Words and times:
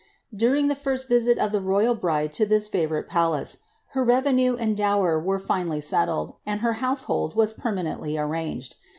During 0.35 0.67
the 0.67 0.73
first 0.73 1.07
visit 1.07 1.37
of 1.37 1.51
the 1.51 1.61
royal 1.61 1.93
bride 1.93 2.35
lo 2.39 2.45
this 2.47 2.67
favourite 2.67 3.07
palace. 3.07 3.59
Iiei 3.93 4.07
revenue 4.07 4.55
and 4.55 4.75
dower 4.75 5.19
were 5.19 5.39
linoUy 5.39 5.83
settled, 5.83 6.33
and 6.43 6.61
her 6.61 6.73
household 6.81 7.35
was 7.35 7.53
perma 7.53 7.83
nently 7.85 8.19
arranged. 8.19 8.77